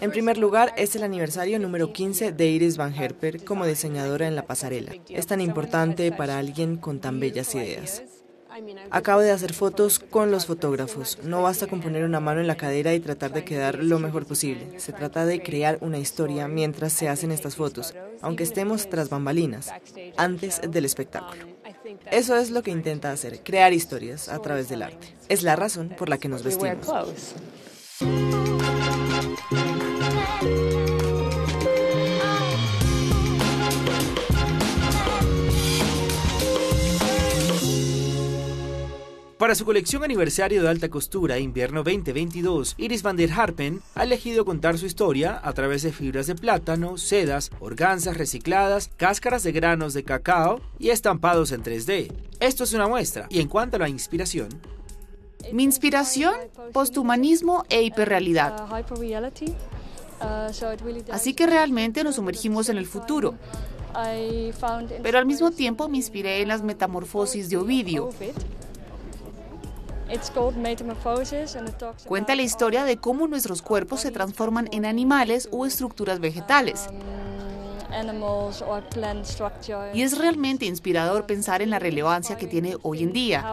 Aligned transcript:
En 0.00 0.10
primer 0.10 0.38
lugar, 0.38 0.72
es 0.76 0.96
el 0.96 1.02
aniversario 1.02 1.58
número 1.58 1.92
15 1.92 2.32
de 2.32 2.46
Iris 2.46 2.76
Van 2.76 2.94
Herper 2.94 3.44
como 3.44 3.66
diseñadora 3.66 4.26
en 4.26 4.36
la 4.36 4.46
pasarela. 4.46 4.92
Es 5.08 5.26
tan 5.26 5.40
importante 5.40 6.12
para 6.12 6.38
alguien 6.38 6.76
con 6.76 7.00
tan 7.00 7.20
bellas 7.20 7.54
ideas. 7.54 8.02
Acabo 8.90 9.20
de 9.20 9.30
hacer 9.30 9.52
fotos 9.52 9.98
con 9.98 10.30
los 10.30 10.46
fotógrafos. 10.46 11.18
No 11.22 11.42
basta 11.42 11.66
con 11.66 11.80
poner 11.80 12.04
una 12.04 12.20
mano 12.20 12.40
en 12.40 12.46
la 12.46 12.56
cadera 12.56 12.94
y 12.94 13.00
tratar 13.00 13.32
de 13.32 13.44
quedar 13.44 13.82
lo 13.82 13.98
mejor 13.98 14.26
posible. 14.26 14.78
Se 14.78 14.92
trata 14.92 15.24
de 15.24 15.42
crear 15.42 15.78
una 15.80 15.98
historia 15.98 16.48
mientras 16.48 16.92
se 16.92 17.08
hacen 17.08 17.30
estas 17.32 17.56
fotos, 17.56 17.94
aunque 18.20 18.42
estemos 18.42 18.88
tras 18.90 19.08
bambalinas, 19.08 19.72
antes 20.16 20.60
del 20.68 20.84
espectáculo. 20.84 21.44
Eso 22.10 22.36
es 22.36 22.50
lo 22.50 22.62
que 22.62 22.70
intenta 22.70 23.12
hacer, 23.12 23.40
crear 23.42 23.72
historias 23.72 24.28
a 24.28 24.40
través 24.40 24.68
del 24.68 24.82
arte. 24.82 25.14
Es 25.28 25.42
la 25.42 25.56
razón 25.56 25.90
por 25.96 26.08
la 26.08 26.18
que 26.18 26.28
nos 26.28 26.42
vestimos. 26.42 26.86
Para 39.40 39.54
su 39.54 39.64
colección 39.64 40.04
aniversario 40.04 40.62
de 40.62 40.68
alta 40.68 40.90
costura 40.90 41.38
invierno 41.38 41.82
2022, 41.82 42.74
Iris 42.76 43.02
van 43.02 43.16
der 43.16 43.32
Harpen 43.32 43.80
ha 43.94 44.02
elegido 44.02 44.44
contar 44.44 44.76
su 44.76 44.84
historia 44.84 45.40
a 45.42 45.54
través 45.54 45.80
de 45.80 45.92
fibras 45.92 46.26
de 46.26 46.34
plátano, 46.34 46.98
sedas, 46.98 47.50
organzas 47.58 48.18
recicladas, 48.18 48.90
cáscaras 48.98 49.42
de 49.42 49.52
granos 49.52 49.94
de 49.94 50.04
cacao 50.04 50.60
y 50.78 50.90
estampados 50.90 51.52
en 51.52 51.62
3D. 51.62 52.12
Esto 52.38 52.64
es 52.64 52.74
una 52.74 52.86
muestra. 52.86 53.28
Y 53.30 53.40
en 53.40 53.48
cuanto 53.48 53.76
a 53.76 53.80
la 53.80 53.88
inspiración, 53.88 54.50
mi 55.54 55.62
inspiración, 55.62 56.34
posthumanismo 56.74 57.64
e 57.70 57.82
hiperrealidad. 57.82 58.68
Así 61.10 61.32
que 61.32 61.46
realmente 61.46 62.04
nos 62.04 62.16
sumergimos 62.16 62.68
en 62.68 62.76
el 62.76 62.84
futuro. 62.84 63.36
Pero 65.02 65.18
al 65.18 65.24
mismo 65.24 65.50
tiempo 65.50 65.88
me 65.88 65.96
inspiré 65.96 66.42
en 66.42 66.48
las 66.48 66.62
metamorfosis 66.62 67.48
de 67.48 67.56
Ovidio. 67.56 68.10
Cuenta 72.06 72.34
la 72.34 72.42
historia 72.42 72.84
de 72.84 72.96
cómo 72.96 73.28
nuestros 73.28 73.62
cuerpos 73.62 74.00
se 74.00 74.10
transforman 74.10 74.68
en 74.72 74.84
animales 74.84 75.48
o 75.52 75.66
estructuras 75.66 76.20
vegetales. 76.20 76.88
Y 79.92 80.02
es 80.02 80.18
realmente 80.18 80.64
inspirador 80.66 81.26
pensar 81.26 81.62
en 81.62 81.70
la 81.70 81.78
relevancia 81.78 82.36
que 82.36 82.46
tiene 82.46 82.76
hoy 82.82 83.02
en 83.02 83.12
día. 83.12 83.44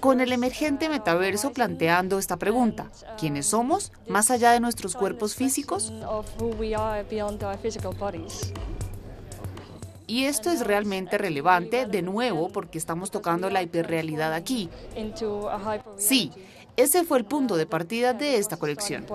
Con 0.00 0.20
el 0.20 0.32
emergente 0.32 0.88
metaverso 0.88 1.52
planteando 1.52 2.18
esta 2.18 2.36
pregunta, 2.36 2.90
¿quiénes 3.18 3.46
somos 3.46 3.92
más 4.08 4.30
allá 4.30 4.52
de 4.52 4.60
nuestros 4.60 4.96
cuerpos 4.96 5.34
físicos? 5.34 5.92
Y 10.06 10.24
esto 10.24 10.50
es 10.50 10.66
realmente 10.66 11.16
relevante, 11.18 11.86
de 11.86 12.02
nuevo, 12.02 12.50
porque 12.50 12.78
estamos 12.78 13.10
tocando 13.10 13.48
la 13.50 13.62
hiperrealidad 13.62 14.34
aquí. 14.34 14.68
Sí, 15.96 16.30
ese 16.76 17.04
fue 17.04 17.18
el 17.18 17.24
punto 17.24 17.56
de 17.56 17.66
partida 17.66 18.12
de 18.12 18.36
esta 18.36 18.56
colección. 18.56 19.06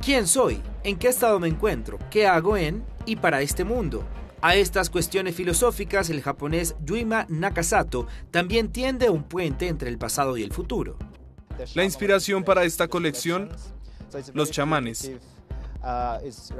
¿Quién 0.00 0.26
soy? 0.26 0.60
¿En 0.84 0.96
qué 0.96 1.08
estado 1.08 1.40
me 1.40 1.48
encuentro? 1.48 1.98
¿Qué 2.10 2.26
hago 2.26 2.56
en 2.56 2.84
y 3.04 3.16
para 3.16 3.40
este 3.40 3.64
mundo? 3.64 4.04
A 4.40 4.54
estas 4.54 4.88
cuestiones 4.88 5.34
filosóficas, 5.34 6.10
el 6.10 6.22
japonés 6.22 6.76
Yuima 6.84 7.26
Nakasato 7.28 8.06
también 8.30 8.70
tiende 8.70 9.10
un 9.10 9.24
puente 9.24 9.66
entre 9.66 9.88
el 9.88 9.98
pasado 9.98 10.36
y 10.36 10.44
el 10.44 10.52
futuro. 10.52 10.96
La 11.74 11.82
inspiración 11.82 12.44
para 12.44 12.62
esta 12.62 12.86
colección, 12.86 13.50
los 14.34 14.52
chamanes. 14.52 15.10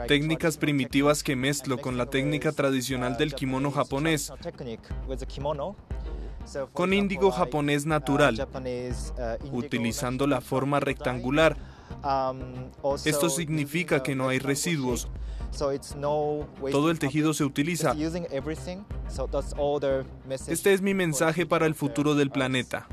Técnicas 0.06 0.56
primitivas 0.56 1.22
que 1.22 1.34
mezclo 1.36 1.78
con 1.78 1.96
la 1.98 2.06
técnica 2.06 2.52
tradicional 2.52 3.16
del 3.16 3.34
kimono 3.34 3.70
japonés, 3.70 4.32
con 6.72 6.92
índigo 6.92 7.30
japonés 7.30 7.84
natural, 7.84 8.48
utilizando 9.52 10.26
la 10.26 10.40
forma 10.40 10.80
rectangular. 10.80 11.56
Esto 13.04 13.28
significa 13.28 14.02
que 14.02 14.14
no 14.14 14.28
hay 14.28 14.38
residuos. 14.38 15.08
Todo 16.70 16.90
el 16.90 16.98
tejido 16.98 17.34
se 17.34 17.44
utiliza. 17.44 17.94
Este 20.46 20.72
es 20.72 20.80
mi 20.80 20.94
mensaje 20.94 21.44
para 21.46 21.66
el 21.66 21.74
futuro 21.74 22.14
del 22.14 22.30
planeta. 22.30 22.86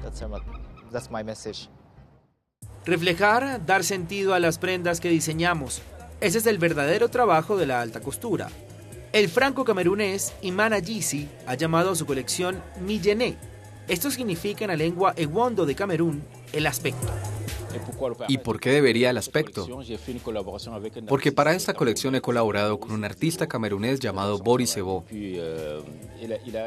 Reflejar, 2.85 3.65
dar 3.65 3.83
sentido 3.83 4.33
a 4.33 4.39
las 4.39 4.57
prendas 4.57 4.99
que 4.99 5.09
diseñamos, 5.09 5.81
ese 6.21 6.37
es 6.37 6.45
el 6.45 6.57
verdadero 6.57 7.09
trabajo 7.09 7.57
de 7.57 7.65
la 7.65 7.81
alta 7.81 7.99
costura. 7.99 8.49
El 9.11 9.29
franco-camerunés 9.29 10.33
Iman 10.41 10.73
Ayisi 10.73 11.29
ha 11.45 11.55
llamado 11.55 11.91
a 11.91 11.95
su 11.95 12.05
colección 12.05 12.61
Millene. 12.81 13.37
Esto 13.87 14.11
significa 14.11 14.65
en 14.65 14.69
la 14.69 14.75
lengua 14.75 15.13
ewondo 15.15 15.65
de 15.65 15.75
Camerún 15.75 16.23
el 16.51 16.67
aspecto. 16.67 17.07
¿Y 18.27 18.37
por 18.37 18.59
qué 18.59 18.71
debería 18.71 19.09
el 19.09 19.17
aspecto? 19.17 19.67
Porque 21.07 21.31
para 21.31 21.53
esta 21.53 21.73
colección 21.73 22.15
he 22.15 22.21
colaborado 22.21 22.79
con 22.79 22.91
un 22.91 23.03
artista 23.03 23.47
camerunés 23.47 23.99
llamado 23.99 24.37
Boris 24.37 24.77
Ebo. 24.77 25.05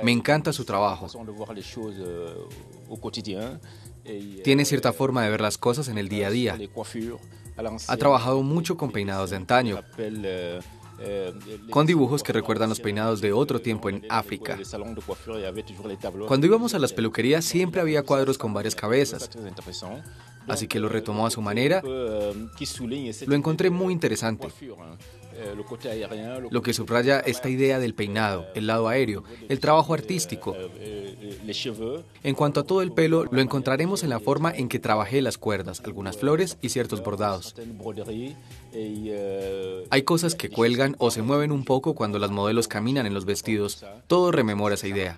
Me 0.03 0.12
encanta 0.12 0.53
su 0.53 0.64
trabajo. 0.64 1.06
Tiene 4.44 4.64
cierta 4.64 4.92
forma 4.92 5.25
de 5.25 5.31
ver 5.31 5.41
las 5.41 5.58
cosas 5.58 5.88
en 5.88 5.98
el 5.98 6.08
día 6.08 6.28
a 6.28 6.31
día. 6.31 6.58
Ha 7.88 7.96
trabajado 7.96 8.42
mucho 8.42 8.76
con 8.76 8.91
peinados 8.91 9.30
de 9.30 9.36
antaño, 9.36 9.82
con 11.70 11.86
dibujos 11.86 12.22
que 12.22 12.32
recuerdan 12.32 12.69
los 12.69 12.80
peinados 12.80 13.20
de 13.20 13.32
otro 13.32 13.60
tiempo 13.60 13.88
en 13.88 14.04
África. 14.08 14.58
Cuando 16.26 16.46
íbamos 16.46 16.74
a 16.74 16.78
las 16.78 16.92
peluquerías 16.92 17.44
siempre 17.44 17.80
había 17.80 18.02
cuadros 18.02 18.38
con 18.38 18.52
varias 18.52 18.74
cabezas, 18.74 19.30
así 20.48 20.66
que 20.66 20.81
lo 20.81 20.88
retomó 20.88 21.26
a 21.26 21.31
su 21.31 21.41
manera. 21.41 21.82
Lo 21.82 23.34
encontré 23.34 23.70
muy 23.70 23.92
interesante. 23.92 24.48
Lo 26.50 26.62
que 26.62 26.72
subraya 26.72 27.20
esta 27.20 27.48
idea 27.48 27.78
del 27.78 27.94
peinado, 27.94 28.47
el 28.54 28.66
lado 28.66 28.88
aéreo, 28.88 29.22
el 29.48 29.60
trabajo 29.60 29.94
artístico. 29.94 30.56
En 32.22 32.34
cuanto 32.34 32.60
a 32.60 32.64
todo 32.64 32.82
el 32.82 32.92
pelo, 32.92 33.25
lo 33.25 33.41
encontraremos 33.41 34.03
en 34.03 34.10
la 34.10 34.20
forma 34.20 34.50
en 34.50 34.69
que 34.69 34.78
trabajé 34.78 35.22
las 35.22 35.38
cuerdas, 35.38 35.81
algunas 35.84 36.16
flores 36.16 36.58
y 36.60 36.70
ciertos 36.70 37.03
bordados. 37.03 37.54
Hay 39.91 40.03
cosas 40.03 40.34
que 40.34 40.50
cuelgan 40.50 40.97
o 40.98 41.10
se 41.10 41.22
mueven 41.22 41.53
un 41.53 41.64
poco 41.64 41.94
cuando 41.94 42.19
las 42.19 42.31
modelos 42.31 42.66
caminan 42.66 43.06
en 43.06 43.14
los 43.14 43.25
vestidos. 43.25 43.84
Todo 44.06 44.32
rememora 44.32 44.75
esa 44.75 44.88
idea. 44.88 45.16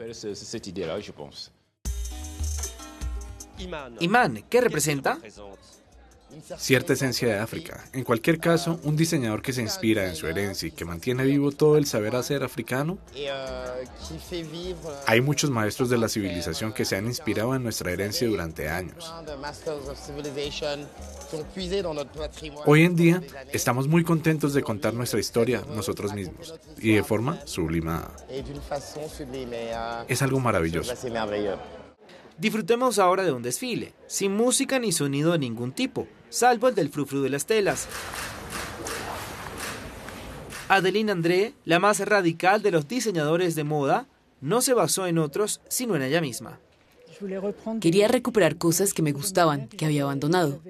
Imán, 4.01 4.45
¿qué 4.49 4.61
representa? 4.61 5.19
cierta 6.59 6.93
esencia 6.93 7.29
de 7.29 7.39
África. 7.39 7.85
En 7.93 8.05
cualquier 8.05 8.39
caso, 8.39 8.81
un 8.85 8.97
diseñador 8.97 9.43
que 9.43 9.53
se 9.53 9.63
inspira 9.63 10.09
en 10.09 10.17
su 10.17 10.27
herencia 10.27 10.69
y 10.69 10.71
que 10.71 10.85
mantiene 10.85 11.25
vivo 11.25 11.51
todo 11.53 11.77
el 11.77 11.87
saber 11.87 12.17
hacer 12.17 12.43
africano. 12.43 12.99
Hay 15.07 15.21
muchos 15.21 15.51
maestros 15.51 15.91
de 15.91 15.99
la 15.99 16.09
civilización 16.09 16.73
que 16.73 16.85
se 16.85 16.97
han 16.97 17.07
inspirado 17.07 17.55
en 17.55 17.63
nuestra 17.63 17.91
herencia 17.91 18.29
durante 18.29 18.69
años. 18.69 19.13
Hoy 22.67 22.85
en 22.85 22.97
día 22.97 23.23
estamos 23.53 23.89
muy 23.89 24.05
contentos 24.05 24.55
de 24.55 24.63
contar 24.63 24.95
nuestra 24.95 25.21
historia 25.21 25.63
nosotros 25.75 26.13
mismos 26.15 26.55
y 26.79 26.95
de 26.95 27.03
forma 27.03 27.39
sublimada. 27.47 28.13
Es 30.09 30.23
algo 30.23 30.41
maravilloso. 30.41 30.95
Disfrutemos 32.41 32.99
ahora 32.99 33.23
de 33.23 33.33
un 33.33 33.43
desfile, 33.43 33.93
sin 34.07 34.35
música 34.35 34.79
ni 34.79 34.93
sonido 34.93 35.33
de 35.33 35.39
ningún 35.39 35.73
tipo, 35.73 36.09
salvo 36.31 36.69
el 36.69 36.75
del 36.75 36.89
frufru 36.89 37.21
de 37.21 37.29
las 37.29 37.45
telas. 37.45 37.87
Adeline 40.69 41.11
André, 41.11 41.53
la 41.67 41.79
más 41.79 42.01
radical 42.01 42.63
de 42.63 42.71
los 42.71 42.89
diseñadores 42.89 43.57
de 43.57 43.65
moda, 43.65 44.07
no 44.41 44.63
se 44.63 44.73
basó 44.73 45.07
en 45.07 45.19
otros, 45.19 45.61
sino 45.69 45.97
en 45.97 46.03
ella 46.03 46.23
misma. 46.23 46.59
Quería 47.81 48.09
recuperar 48.09 48.57
cosas 48.57 48.95
que 48.95 49.03
me 49.03 49.13
gustaban, 49.13 49.69
que 49.69 49.85
había 49.85 50.03
abandonado. 50.03 50.61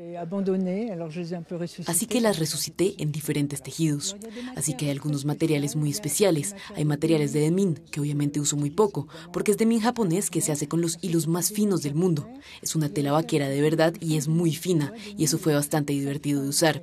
Así 1.87 2.07
que 2.07 2.21
las 2.21 2.39
resucité 2.39 2.95
en 2.99 3.13
diferentes 3.13 3.63
tejidos. 3.63 4.17
Así 4.57 4.75
que 4.77 4.87
hay 4.87 4.91
algunos 4.93 5.25
materiales 5.25 5.77
muy 5.77 5.91
especiales. 5.91 6.57
Hay 6.75 6.85
materiales 6.85 7.33
de 7.33 7.41
demin, 7.41 7.75
que 7.91 8.01
obviamente 8.01 8.41
uso 8.41 8.57
muy 8.57 8.71
poco, 8.71 9.09
porque 9.33 9.53
es 9.53 9.59
demin 9.59 9.81
japonés 9.81 10.31
que 10.31 10.41
se 10.41 10.53
hace 10.53 10.69
con 10.69 10.81
los 10.81 10.99
hilos 11.03 11.27
más 11.27 11.51
finos 11.53 11.83
del 11.83 11.95
mundo. 11.95 12.29
Es 12.63 12.75
una 12.75 12.89
tela 12.89 13.13
vaquera 13.13 13.49
de 13.49 13.61
verdad 13.61 13.95
y 14.01 14.17
es 14.17 14.29
muy 14.29 14.55
fina, 14.55 14.93
y 15.17 15.25
eso 15.25 15.39
fue 15.39 15.55
bastante 15.55 15.93
divertido 15.93 16.43
de 16.43 16.49
usar. 16.49 16.83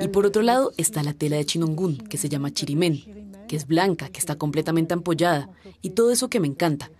Y 0.00 0.08
por 0.08 0.26
otro 0.26 0.42
lado 0.42 0.72
está 0.76 1.02
la 1.02 1.12
tela 1.12 1.36
de 1.36 1.44
chinongun, 1.44 1.98
que 1.98 2.16
se 2.16 2.28
llama 2.28 2.50
chirimen, 2.50 3.32
que 3.46 3.56
es 3.56 3.66
blanca, 3.66 4.08
que 4.08 4.18
está 4.18 4.36
completamente 4.36 4.94
ampollada, 4.94 5.50
y 5.82 5.90
todo 5.90 6.07
eso 6.10 6.28
que 6.28 6.40
me 6.40 6.46
encanta. 6.46 6.90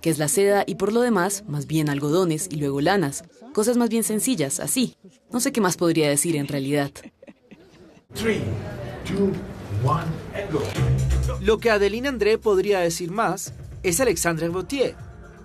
que 0.00 0.10
es 0.10 0.18
la 0.18 0.28
seda 0.28 0.64
y 0.66 0.74
por 0.76 0.92
lo 0.92 1.00
demás, 1.00 1.44
más 1.46 1.66
bien 1.66 1.88
algodones 1.88 2.48
y 2.50 2.56
luego 2.56 2.80
lanas. 2.80 3.24
Cosas 3.52 3.76
más 3.76 3.88
bien 3.88 4.04
sencillas, 4.04 4.60
así. 4.60 4.96
No 5.32 5.40
sé 5.40 5.52
qué 5.52 5.60
más 5.60 5.76
podría 5.76 6.08
decir 6.08 6.36
en 6.36 6.48
realidad. 6.48 6.90
Lo 11.40 11.58
que 11.58 11.70
Adeline 11.70 12.06
André 12.06 12.38
podría 12.38 12.80
decir 12.80 13.10
más 13.10 13.52
es 13.82 14.00
Alexandre 14.00 14.48
Gautier, 14.48 14.96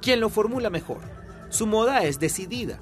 quien 0.02 0.20
lo 0.20 0.30
formula 0.30 0.70
mejor. 0.70 1.02
Su 1.50 1.68
moda 1.68 2.04
es 2.04 2.20
decidida, 2.20 2.80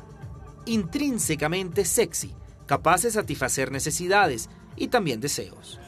intrínsecamente 0.66 1.86
sexy, 1.86 2.34
capaz 2.66 3.04
de 3.04 3.12
satisfacer 3.12 3.72
necesidades 3.72 4.50
y 4.76 4.88
también 4.90 5.20
deseos. 5.20 5.80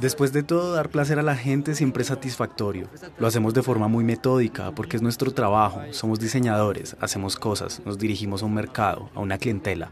Después 0.00 0.32
de 0.32 0.42
todo, 0.42 0.72
dar 0.72 0.90
placer 0.90 1.18
a 1.18 1.22
la 1.22 1.36
gente 1.36 1.74
siempre 1.74 2.02
es 2.02 2.08
satisfactorio. 2.08 2.88
Lo 3.18 3.26
hacemos 3.26 3.54
de 3.54 3.62
forma 3.62 3.88
muy 3.88 4.04
metódica 4.04 4.72
porque 4.72 4.96
es 4.96 5.02
nuestro 5.02 5.32
trabajo. 5.32 5.82
Somos 5.90 6.20
diseñadores, 6.20 6.96
hacemos 7.00 7.36
cosas, 7.36 7.82
nos 7.84 7.98
dirigimos 7.98 8.42
a 8.42 8.46
un 8.46 8.54
mercado, 8.54 9.10
a 9.14 9.20
una 9.20 9.38
clientela. 9.38 9.90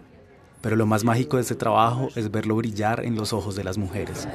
Pero 0.61 0.77
lo 0.77 0.87
más 0.87 1.05
mágico 1.05 1.37
de 1.37 1.43
este 1.43 1.55
trabajo 1.55 2.09
es 2.15 2.31
verlo 2.31 2.57
brillar 2.57 3.05
en 3.05 3.17
los 3.17 3.33
ojos 3.33 3.57
de 3.57 3.65
las 3.65 3.79
mujeres. 3.79 4.29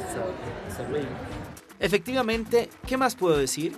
Efectivamente, 1.79 2.69
¿qué 2.87 2.97
más 2.97 3.15
puedo 3.15 3.37
decir? 3.37 3.73